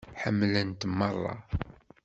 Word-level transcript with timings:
Ḥemmlen-t 0.21 0.81
merra. 0.99 1.35